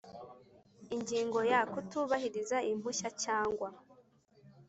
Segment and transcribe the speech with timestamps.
[0.95, 3.69] Ingingo ya kutubahiriza impushya cyangwa